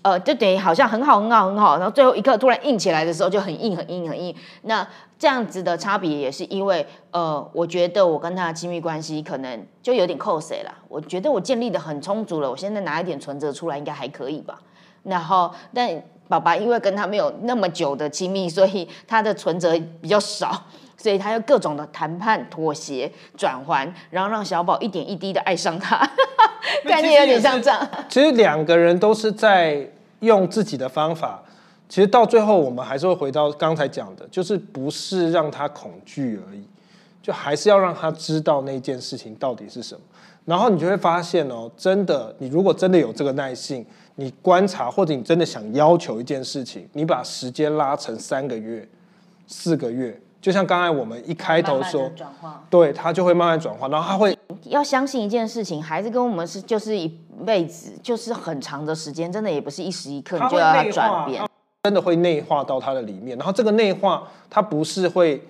[0.02, 4.36] 呃，就等于好像很好很好很好，然后最后一刻突然硬起来的时候就很硬很硬很硬。
[4.64, 4.86] 那
[5.18, 10.74] 这样子的差别也是因为呃，我觉得我跟他的亲密关系可能就有点扣谁了。
[10.90, 14.60] 我觉得我建立的很充足了，我现在拿一点存折出来应该还可以吧。
[15.04, 16.04] 然后但。
[16.32, 20.64] 爸爸因为跟他没有那么久的亲密，所以他的存折比较少，
[20.96, 26.10] 所以他要各种的谈判、妥协、转还，然后让小宝一点一滴的爱上他，
[26.88, 27.86] 概念有点像这样。
[28.08, 29.86] 其实两个人都是在
[30.22, 31.44] 用自己的方法，
[31.90, 36.64] 其实到最后我们还是会回到刚才讲的，就是不是让他恐惧而已，
[37.22, 40.00] 就还是要让他知道那件事情到底是什么。
[40.46, 43.86] 然后你就会发现哦，真的，你如果真的有这个耐性。
[44.16, 48.88] 你观察，或者你真的想要求一件事情，你把时间拉成三个月、
[49.48, 52.12] 四个月，就像刚才我们一开头说，
[52.70, 57.08] 对，他就会慢慢转化，然后他会要相信一件事情，孩子跟我们是就是一
[57.46, 61.44] 辈子，就是很长的时间，真的也不是一时一刻你就要他转变，
[61.84, 63.38] 真的会内化到他的里面。
[63.38, 65.42] 然后这个内化，他不是会，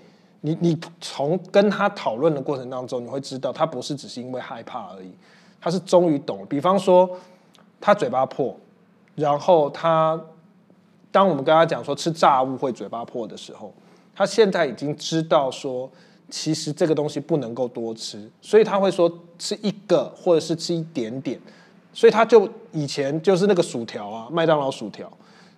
[0.41, 5.11] 你你从跟他讨论的过程当中，你会知道他不是只是因为害怕而已，
[5.59, 6.45] 他是终于懂了。
[6.45, 7.09] 比方说。
[7.81, 8.55] 他嘴巴破，
[9.15, 10.17] 然后他，
[11.11, 13.73] 当我们跟他讲说吃炸物会嘴巴破的时候，
[14.15, 15.89] 他现在已经知道说，
[16.29, 21.39] 其实这个东西不能够多吃，所以他会说吃一个或者是吃一点点，
[21.91, 25.11] 所以他就以前就是那个薯条啊，麦当劳薯条，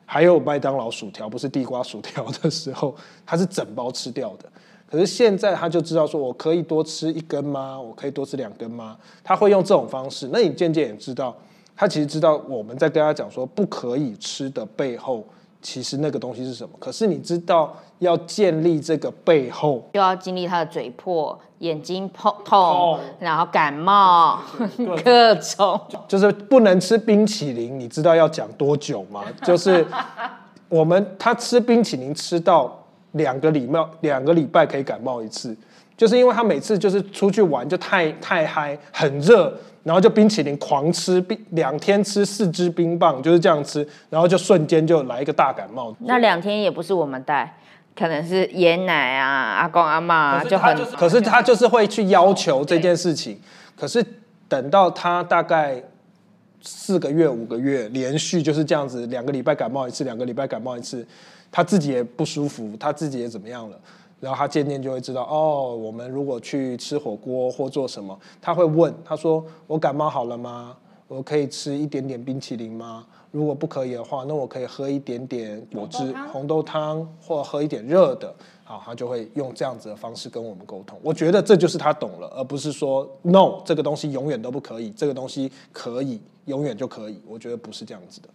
[0.05, 2.95] 还有麦当劳薯条不是地瓜薯条的时候，
[3.25, 4.49] 他是整包吃掉的，
[4.89, 7.79] 可是现在他就知道说我可以多吃一根吗？
[7.79, 8.97] 我可以多吃两根吗？
[9.23, 11.35] 他会用这种方式，那你渐渐也知道。
[11.75, 15.25] 他其实知道我们在跟他讲说不可以吃的背后，
[15.61, 16.69] 其实那个东西是什么。
[16.79, 24.39] 可是你知道要建立这个背后，又要经历他的嘴破、眼睛痛痛，然后感冒，
[25.03, 27.79] 各种，就是不能吃冰淇淋。
[27.79, 29.23] 你知道要讲多久吗？
[29.43, 29.85] 就是
[30.69, 32.77] 我们他吃冰淇淋吃到
[33.13, 35.55] 两个礼拜，两个礼拜可以感冒一次，
[35.97, 39.51] 就是因为他每次就是出去玩就太太嗨，很热。
[39.83, 45.93] 然后就冰淇淋狂吃，冰两天吃四支冰棒，就是这样吃，然后就瞬间就来一个大感冒。
[45.99, 47.57] 那两天也不是我们带，
[47.95, 50.75] 可能是爷奶啊、阿公阿妈就很。
[50.95, 53.37] 可是他就是会去要求这件事情，
[53.77, 54.03] 可是
[54.47, 55.83] 等到他大概
[56.61, 61.05] 四个月、五个月连续就是这样子，两个礼拜感冒一次，两个礼拜感冒一次，
[61.51, 63.77] 他自己也不舒服，他自己也怎么样了。
[64.23, 70.77] 然后他渐渐就会知道，哦，我们如果去吃火锅或做什么，他会问，他说：“我感冒好了吗？
[71.09, 73.05] 我可以吃一点点冰淇淋吗？
[73.31, 80.97] 如果不可以的话，那我可以喝一点点果汁、红豆汤，或喝一点热的。”好，他就会用这样子的方式跟我们沟通。
[81.03, 87.21] 我觉得这就是他懂了，而不是说 “no”，这个东西永远都不可以，这个东西可以，永远就可以。
[87.27, 88.29] 我觉得不是这样子的。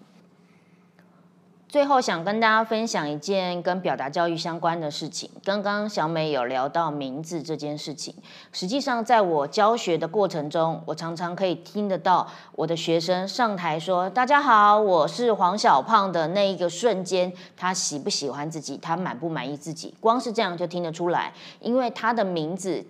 [1.69, 5.31] 最后想跟大家分享一件跟表达教育相关的事情。
[5.45, 8.15] 刚刚小美有聊到名字这件事情，
[8.53, 22.83] 实际上在我教学的过程中，我常常可以听得到我的学生上台说：“大家好，我是黄小胖”的那一个瞬间，他喜不喜欢自己，他满不满意自己，光是这样就听得出来，因为他的名字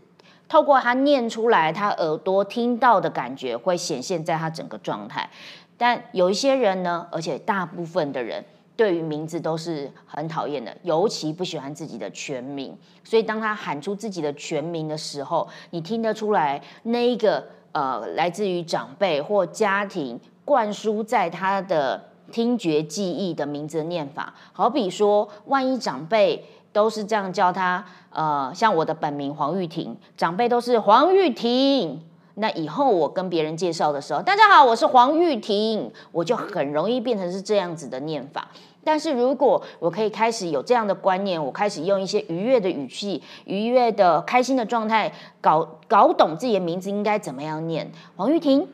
[0.49, 5.29] 透过他念出来，他耳朵听到的感觉会显现在他整个状态。
[5.76, 8.45] 但有一些人呢，而且大部分的人。
[8.79, 12.79] 对于名字都是很讨厌的，尤其不喜欢自己的全名。
[13.03, 22.01] 所以当他喊出自己的全名的时候，你听得出来那一个呃，来自于长辈或家庭灌输在他的
[22.31, 24.33] 听觉记忆的名字念法。
[24.53, 32.01] 好比说，万一长辈都是这样叫他，呃，像我的本名黄玉婷，长辈都是黄玉婷。
[32.41, 38.49] 那以后我跟别人介绍的时候，大家好，我是黄玉婷，我就很容易变成是这样子的念法。
[38.84, 48.68] 但是如果我可以开始有这样的观念，我开始用一些愉悦的语气、愉悦的开心的状态，搞搞懂自己的名字应该怎么样念，黄玉婷，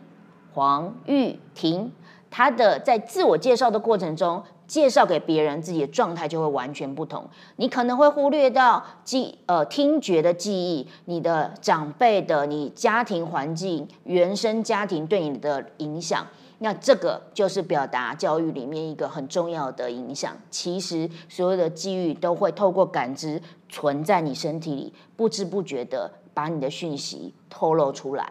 [0.52, 1.90] 黄玉婷，
[2.35, 4.43] 他的在自我介绍的过程中。
[4.66, 7.22] 介绍给别人，自己的状态就会完全不同。
[7.57, 16.26] 你可能会忽略到记呃听觉的记忆，你的长辈的、你家庭环境、原生家庭对你的影响。
[16.61, 20.35] 那这个就是表达教育里面一个很重要的影响。
[20.51, 28.26] 其实所有的机遇都会透过感知存在你身体里，不知不觉的把你的讯息透露出来。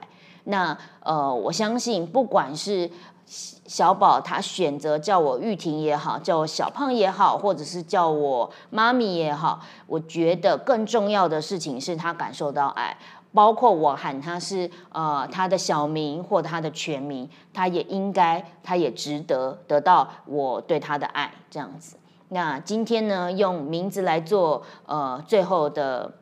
[0.46, 2.90] 那呃，我相信不管是。
[3.26, 12.98] 小宝他选择叫我玉婷也好，叫我小胖也好，或者是叫我妈咪也好，我觉得更重要的事情是他感受到爱，
[13.34, 21.96] 包括我喊他是呃他的小名或他的全名，他也应该，他也值得得到我对他的爱这样子。
[22.30, 26.14] 那今天呢，用名字来做呃最后的。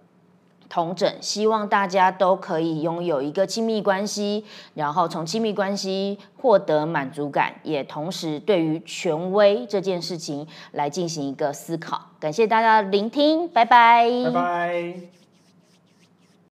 [0.71, 11.99] 同整，希望大家都可以拥有一个亲密关系，然后从亲密关系获得满足感，也同时对于权威这件事情来进行一个思考。
[12.21, 15.20] 感谢大家的聆听，拜拜，拜拜。